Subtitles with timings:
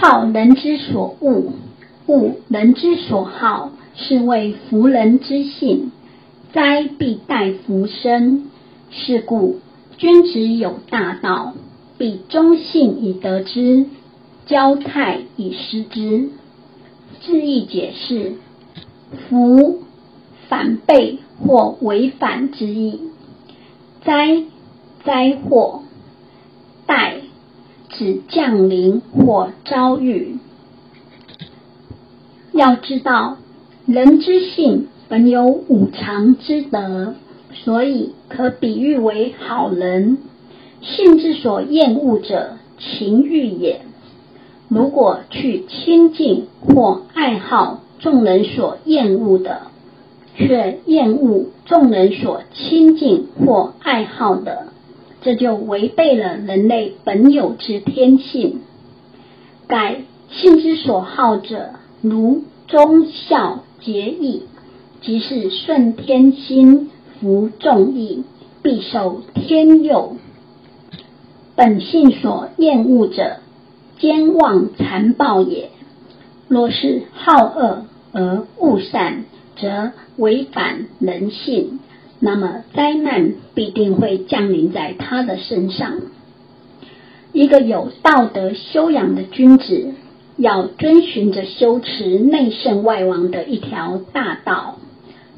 [0.00, 1.52] 好人之所恶，
[2.06, 5.92] 恶人之所好，是谓福人之性。
[6.54, 8.44] 灾必待福生，
[8.90, 9.60] 是故
[9.98, 11.52] 君子有大道，
[11.98, 13.84] 必忠信以得之，
[14.46, 16.30] 交泰以失之。
[17.20, 18.36] 字义解释：
[19.28, 19.82] 福
[20.48, 23.00] 反背或违反之意，
[24.02, 24.44] 灾
[25.04, 25.82] 灾祸，
[26.86, 27.19] 待
[28.00, 30.38] 指降临或遭遇。
[32.50, 33.36] 要知道，
[33.84, 37.12] 人之性本有五常之德，
[37.52, 40.16] 所以可比喻为好人。
[40.80, 43.82] 性之所厌恶者，情欲也。
[44.68, 49.60] 如果去亲近或爱好众人所厌恶的，
[50.36, 54.68] 却厌恶众人所亲近或爱好的，
[55.22, 58.60] 这就违背了人类本有之天性。
[59.66, 61.70] 改性之所好者，
[62.02, 64.42] 如忠孝节义，
[65.00, 68.24] 即是顺天心、服众义，
[68.62, 70.16] 必受天佑。
[71.56, 73.36] 本性所厌恶者，
[73.98, 75.70] 奸妄残暴也。
[76.48, 79.24] 若是好恶而恶善，
[79.56, 81.80] 则违反人性，
[82.20, 85.94] 那么灾难必定会降临在他的身上。
[87.32, 89.94] 一个有道德修养的君子，
[90.36, 94.76] 要遵循着修持内圣外王的一条大道。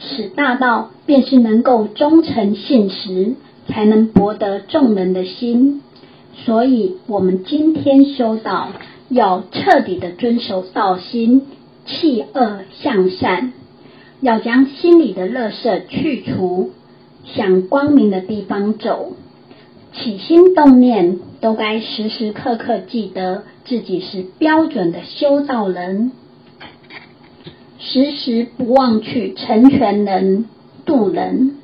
[0.00, 3.34] 此大道便是能够忠诚信实，
[3.68, 5.82] 才能博得众人的心。
[6.44, 8.70] 所以，我们今天修道，
[9.08, 11.42] 要彻底的遵守道心，
[11.86, 13.52] 弃恶向善，
[14.24, 16.70] 要将心里的垃圾去除，
[17.26, 19.12] 向光明的地方走。
[19.92, 26.10] 起心动念都该时时刻刻记得自己是标准的修道人，
[27.78, 30.46] 时时不忘去成全人、
[30.86, 31.58] 度人，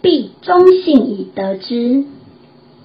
[0.00, 2.04] 必忠信以得之。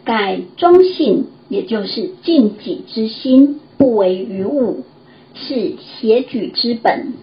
[0.04, 4.84] 改忠信，也就是尽己之心，不为于物，
[5.36, 7.14] 是协举之本。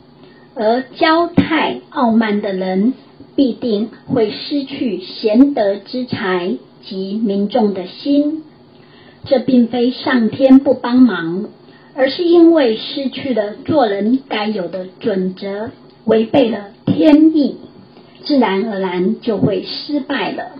[0.56, 2.94] 而骄态傲慢的人，
[3.34, 8.44] 必定会失去贤德之才及民众的心。
[9.24, 11.46] 这并非上天不帮忙，
[11.94, 15.70] 而是因为失去了做人该有的准则，
[16.04, 17.56] 违背了天意，
[18.22, 20.52] 自然而然就会失败了。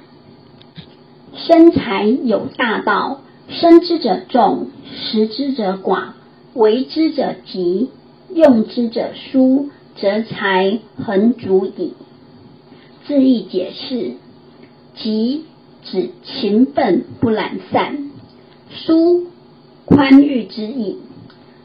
[1.37, 6.13] 生财有大道，生之者众，食之者寡，
[6.55, 7.91] 为之者急，
[8.33, 11.95] 用之者疏，则财恒足矣。
[13.07, 14.13] 字义解释：
[14.97, 15.45] 急
[15.83, 18.11] 指勤奋不懒散，
[18.71, 19.27] 疏
[19.85, 20.99] 宽裕之意，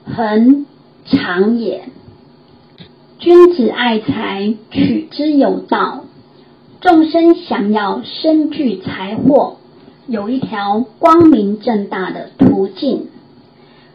[0.06, 0.66] 恒
[1.06, 1.86] 长也。
[3.18, 6.06] 君子爱财，取之有道。
[6.82, 9.58] 众生想要身具财货。
[10.08, 13.10] 有一条光明正大的途径，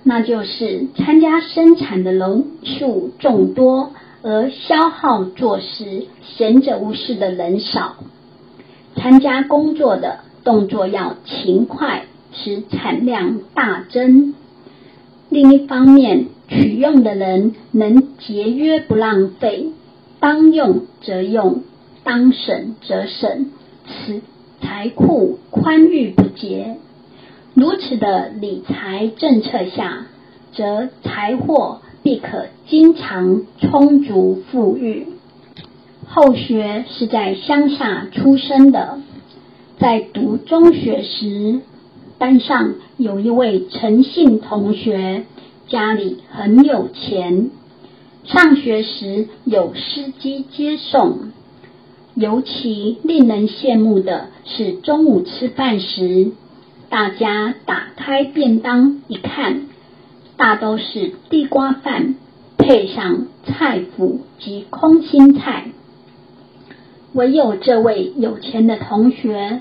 [0.05, 3.91] 那就是参加生产的人数众多，
[4.27, 7.97] 而消耗做事、闲着无事的人少。
[8.97, 14.35] 参加工作的动作要勤快，使产量大增。
[15.29, 19.73] 另一方面，取用的人能节约不浪费，
[20.21, 21.63] 当用则用，
[22.03, 23.51] 当省则省。
[23.87, 24.23] 此
[24.63, 26.79] 财库宽裕不竭，
[27.53, 30.07] 如此的理财政策下，
[30.55, 35.09] 则财货必可经常充足富裕。
[36.07, 39.01] 后学是在乡下出生的，
[39.79, 41.61] 在读中学时，
[42.19, 45.25] 班上有一位陈姓同学，
[45.67, 47.51] 家里很有钱，
[48.25, 51.31] 上学时有司机接送。
[52.15, 56.33] 尤其令人羡慕的是，中午吃饭时，
[56.91, 59.63] 大家打开便当一看，
[60.37, 62.17] 大都是地瓜饭
[62.59, 65.67] 配上菜脯及空心菜。
[67.13, 69.61] 唯有这位有钱的同学，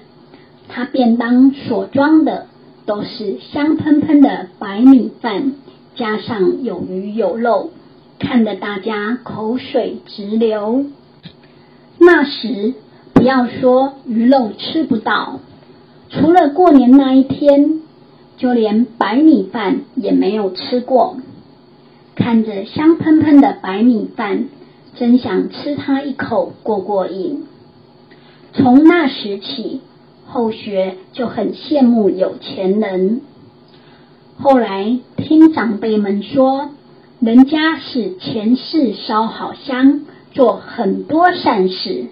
[0.68, 2.48] 他便当所装的
[2.86, 5.54] 都是香喷喷的白米饭，
[5.96, 7.70] 加上有鱼有肉，
[8.18, 10.86] 看得大家口水直流。
[12.00, 12.74] 那时，
[13.14, 15.40] 不要说鱼肉吃不到，
[16.10, 17.83] 除了过年那一天，
[18.38, 21.18] 就连白米饭也没有吃过。
[22.16, 24.46] 看着香喷喷的白米饭，
[24.96, 27.46] 真想吃它一口过过瘾。
[28.54, 29.82] 从那时起，
[30.28, 33.22] 后学就很羡慕有钱人。
[34.38, 36.70] 后来听长辈们说，
[37.20, 40.02] 人家是前世烧好香，
[40.34, 42.06] 做很多善事，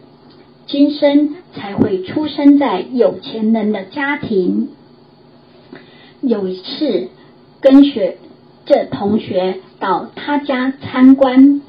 [0.66, 4.70] 今生才会出生在有钱人的家庭。
[6.22, 7.10] 有一次，
[7.62, 8.18] 跟学
[8.66, 11.62] 这同学到他家参观，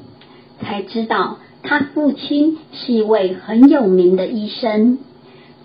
[0.61, 4.99] 才知道他父亲是一位很有名的医生，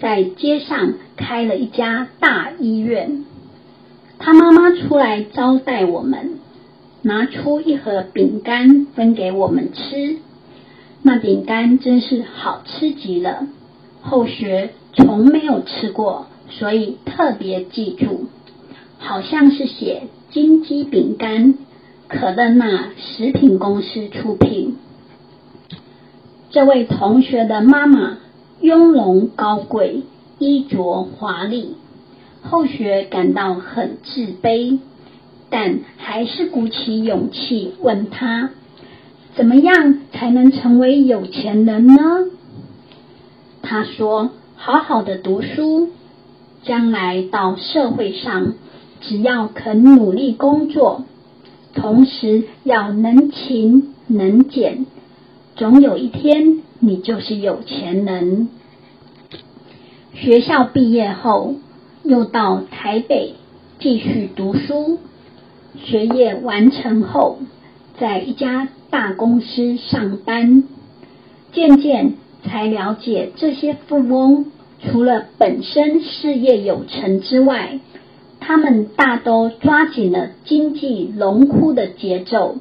[0.01, 3.25] 在街上开了一家大医院。
[4.19, 6.39] 他妈妈出来招待我们，
[7.03, 10.17] 拿出一盒饼干分给我们吃。
[11.03, 13.47] 那饼干真是好吃极了，
[14.01, 18.27] 后学从没有吃过，所以特别记住。
[18.99, 21.55] 好像是写金鸡饼干，
[22.09, 24.77] 可乐那食品公司出品。
[26.51, 28.19] 这位同学的妈妈
[28.61, 30.03] 雍容高贵，
[30.39, 31.77] 衣着华丽。
[32.43, 34.79] 后学感到很自卑，
[35.51, 38.51] 但还是鼓起勇气问他：
[39.35, 41.95] 怎么样才能成为有钱人呢？
[43.63, 45.91] 他说：好好的读书，
[46.63, 48.55] 将来到社会上。
[49.01, 51.05] 只要肯努力工作，
[51.75, 54.87] 同时要能勤能俭，
[55.57, 58.49] 总有一天你就是有钱人。
[60.15, 61.55] 学校毕业后，
[62.03, 63.35] 又到台北
[63.79, 64.99] 继续读书。
[65.77, 67.39] 学业完成后，
[68.01, 70.65] 在一家大公司上班，
[71.53, 74.47] 渐渐才了解这些富翁
[74.83, 77.79] 除了本身事业有成之外，
[78.49, 82.57] 他们大都抓紧了经济荣枯的节奏，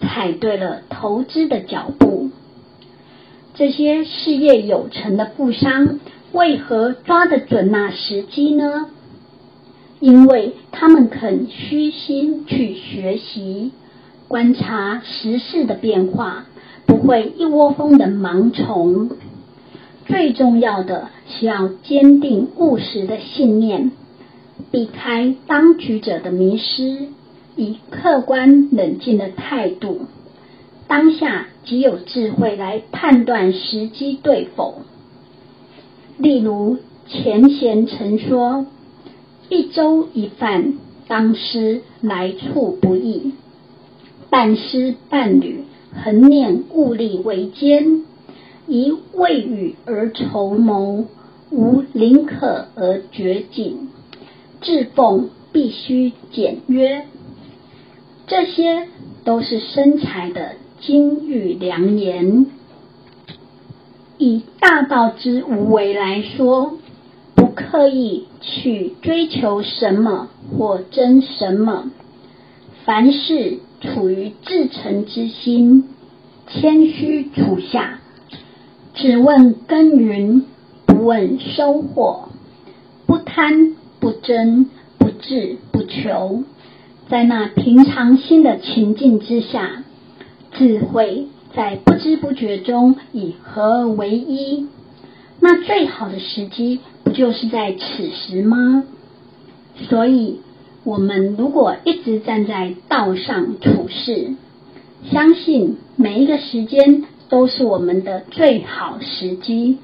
[0.00, 2.30] 踩对了投资的脚步。
[3.52, 5.98] 这些事业有成的富商
[6.30, 8.86] 为何抓得准那时机呢？
[9.98, 13.72] 因为他们肯虚心去学习，
[14.28, 16.44] 观察时事的变化，
[16.86, 19.10] 不会一窝蜂的盲从。
[20.06, 23.90] 最重要的是要坚定务实的信念。
[24.70, 27.08] 避开当局者的迷失，
[27.56, 30.02] 以客观冷静的态度，
[30.88, 34.82] 当下即有智慧来判断时机对否。
[36.18, 36.78] 例如
[37.08, 38.66] 钱贤曾说
[39.48, 40.74] ：“一粥一饭，
[41.08, 43.32] 当思来处不易；
[44.30, 45.64] 半丝半缕，
[46.04, 48.04] 恒念物力维艰。
[48.68, 51.06] 宜未雨而绸缪，
[51.50, 53.88] 无临渴而掘井。”
[54.62, 57.04] 志奉必须简约，
[58.28, 58.86] 这些
[59.24, 62.46] 都是身材的金玉良言。
[64.18, 66.78] 以大道之无为来说，
[67.34, 71.90] 不刻意去追求什么或争什么，
[72.84, 75.88] 凡事处于至诚之心，
[76.46, 77.98] 谦虚处下，
[78.94, 80.46] 只问耕耘，
[80.86, 82.28] 不问收获，
[83.06, 83.74] 不贪。
[84.02, 84.68] 不争，
[84.98, 86.42] 不智，不求，
[87.08, 89.84] 在那平常心的情境之下，
[90.50, 94.66] 智慧在不知不觉中以合而为一。
[95.38, 98.82] 那最好的时机，不就是在此时吗？
[99.88, 100.40] 所以，
[100.82, 104.32] 我们如果一直站在道上处事，
[105.12, 109.78] 相信每一个时间都是我们的最好时机。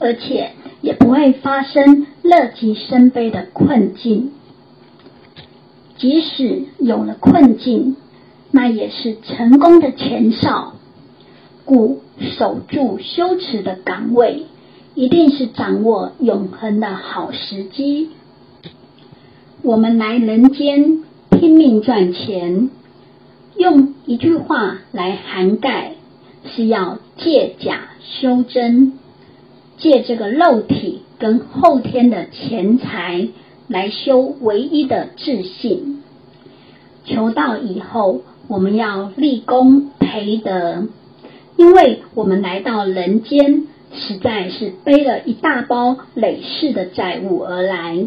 [0.00, 4.32] 而且也不会发生乐极生悲的困境。
[5.98, 7.96] 即使有了困境，
[8.50, 10.72] 那也是成功的前哨。
[11.66, 14.46] 故守住修持的岗位，
[14.94, 18.08] 一定是掌握永恒的好时机。
[19.62, 22.70] 我们来人间拼命赚钱，
[23.56, 25.92] 用一句话来涵盖，
[26.46, 28.94] 是要借假修真。
[29.80, 33.28] 借这个肉体跟后天的钱财
[33.66, 36.02] 来修唯一的自信，
[37.04, 40.86] 求道以后，我们要立功培德，
[41.56, 48.06] 因为我们来到人间，实在是背了一大包累世的债务而来，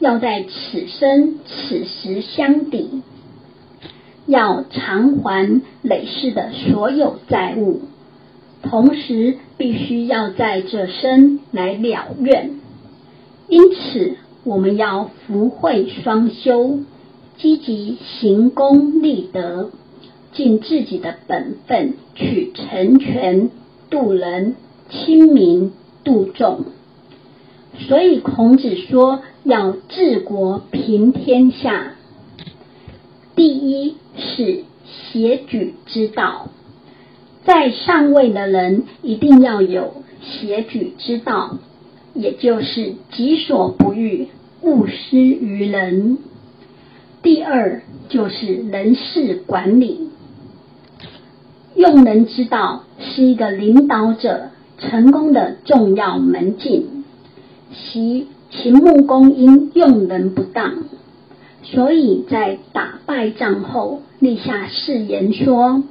[0.00, 3.02] 要在此生此时相抵，
[4.26, 7.82] 要偿还累世的所有债务。
[8.62, 12.50] 同时，必须要在这生来了愿，
[13.48, 16.80] 因此我们要福慧双修，
[17.38, 19.70] 积极行功立德，
[20.32, 23.50] 尽自己的本分去成全
[23.90, 24.56] 度人、
[24.90, 26.64] 亲民、度众。
[27.88, 31.92] 所以孔子说要治国平天下，
[33.34, 36.48] 第一是协举之道，
[37.44, 41.58] 在上位的人一定要有协举之道，
[42.14, 44.28] 也就是己所不欲，
[44.62, 46.18] 勿施于人。
[47.22, 50.08] 第二就是人事管理，
[51.74, 57.04] 用人之道是一个领导者成功的重要门径。
[57.72, 60.84] 其秦穆公因用人不当，
[61.62, 65.82] 所以在打败仗后立下誓言说：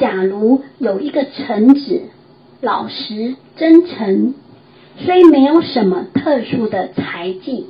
[0.00, 2.00] 假如有一个臣子
[2.60, 4.34] 老实真诚，
[4.96, 7.66] 虽没有什么特殊的才技。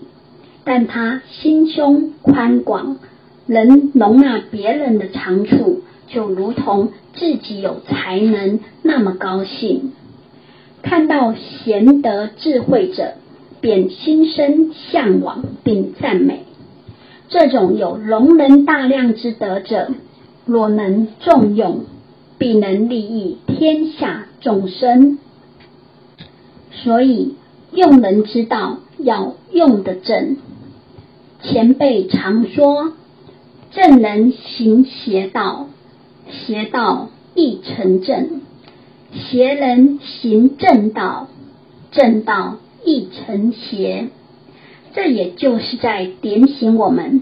[0.62, 2.98] 但他心胸宽广，
[3.46, 9.92] 能容纳别人的长处，就如同自己有才能那么高兴。
[10.82, 13.14] 看到贤德智慧者，
[13.60, 16.44] 便心生向往并赞美。
[17.28, 19.88] 这种有容人大量之德者，
[20.44, 21.86] 若能重用，
[22.40, 25.18] 必能利益天下众生。
[26.72, 27.34] 所以
[27.70, 30.38] 用人之道要用得正。
[31.42, 32.94] 前辈常说
[33.72, 35.66] ：“正人行邪道，
[36.30, 38.40] 邪道亦成正；
[39.12, 41.28] 邪人行正道，
[41.92, 42.56] 正道
[42.86, 44.08] 亦成邪。”
[44.94, 47.20] 这也就是在点醒我们，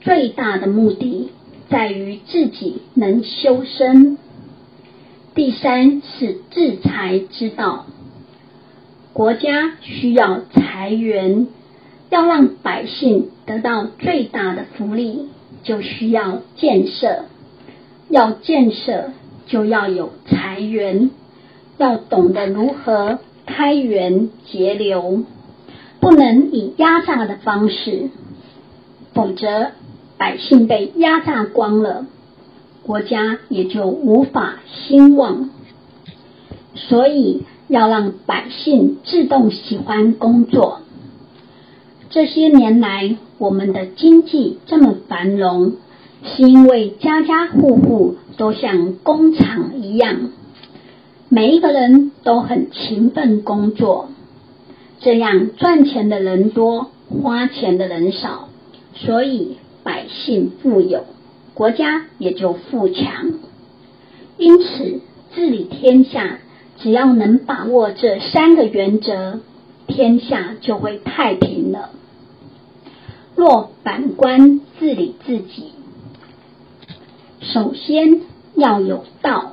[0.00, 1.30] 最大的目的
[1.68, 4.16] 在于自己能修身。
[5.34, 7.86] 第三是治财之道，
[9.12, 11.48] 国家需要财源。
[12.10, 15.30] 要让百姓得到最大的福利，
[15.64, 17.24] 就需要建设。
[18.08, 19.10] 要建设，
[19.46, 21.10] 就要有财源，
[21.78, 25.24] 要懂得如何开源节流，
[25.98, 28.10] 不能以压榨的方式，
[29.12, 29.72] 否则
[30.16, 32.06] 百姓被压榨光了，
[32.84, 35.50] 国家也就无法兴旺。
[36.74, 40.80] 所以要让百姓自动喜欢工作。
[42.10, 45.74] 这些年来，我们的经济这么繁荣，
[46.24, 50.30] 是因为家家户户都像工厂一样，
[51.28, 54.08] 每一个人都很勤奋工作，
[55.00, 58.48] 这样赚钱的人多，花钱的人少，
[58.94, 61.04] 所以百姓富有，
[61.54, 63.32] 国家也就富强。
[64.36, 65.00] 因此，
[65.34, 66.38] 治理天下，
[66.78, 69.40] 只要能把握这三个原则，
[69.86, 71.90] 天下就会太平了。
[73.36, 75.72] 若反观治理自己，
[77.40, 78.22] 首先
[78.54, 79.52] 要有道，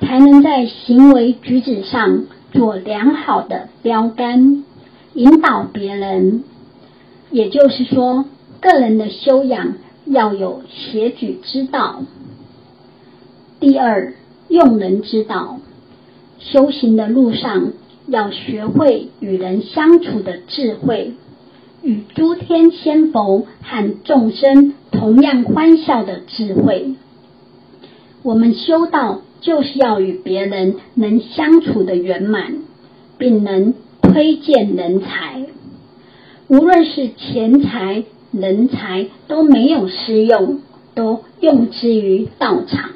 [0.00, 4.64] 才能在行为举止上做良好的标杆，
[5.14, 6.44] 引导别人。
[7.30, 8.26] 也就是说，
[8.60, 9.74] 个人的修养
[10.12, 12.02] 要有协举之道。
[13.58, 14.14] 第二，
[14.48, 15.58] 用人之道，
[16.38, 17.72] 修行的路上
[18.06, 21.14] 要学会与人相处的智慧。
[21.82, 26.94] 与诸天仙佛和众生同样欢笑的智慧，
[28.22, 32.54] 我们修道就是要与别人能相处的圆满，
[33.18, 35.46] 并能推荐人才。
[36.46, 40.60] 无论是钱财、人才都没有失用，
[40.94, 42.90] 都用之于道场。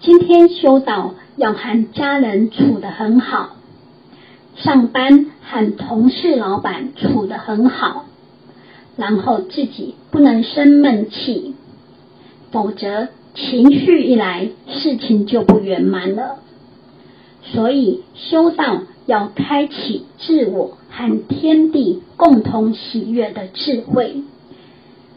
[0.00, 3.56] 今天修道要和家人处得很好。
[4.56, 8.04] 上班和同事、老板处得很好，
[8.96, 11.54] 然后自己不能生闷气，
[12.50, 16.40] 否则情绪一来，事情就不圆满了。
[17.42, 24.22] 所以修道要开启自我和天地共同喜悦的智慧，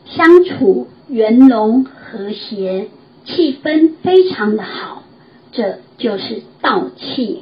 [0.05, 2.87] 相处圆融和谐，
[3.25, 5.03] 气氛非常的好，
[5.51, 7.41] 这就是道气。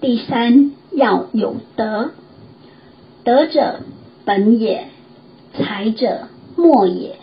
[0.00, 2.12] 第三要有德，
[3.24, 3.80] 德者
[4.24, 4.86] 本也，
[5.54, 7.16] 才者末也。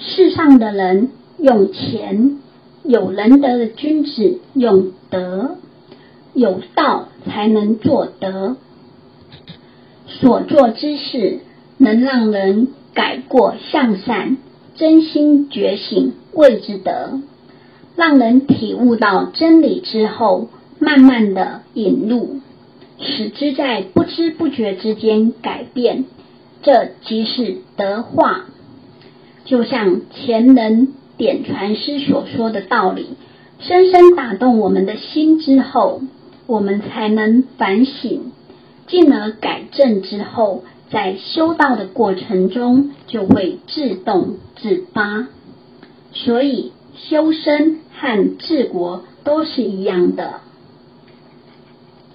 [0.00, 2.40] 世上的人用钱，
[2.82, 5.58] 有仁德的君子用德，
[6.34, 8.56] 有道才能做德。
[10.10, 11.38] 所做之事
[11.78, 14.36] 能让人改过向善，
[14.74, 17.20] 真心觉醒，谓之德。
[17.96, 20.48] 让人体悟到真理之后。
[20.82, 22.40] 慢慢的引入，
[22.98, 26.06] 使之在不知不觉之间改变，
[26.62, 28.46] 这即是德化。
[29.44, 33.08] 就像前人点传师所说的道理，
[33.58, 36.00] 深深打动我们的心之后，
[36.46, 38.32] 我们才能反省，
[38.90, 45.28] 进而改正之后，在修道的过程中就会自动自发。
[46.12, 50.40] 所以修身和治国都是一样的。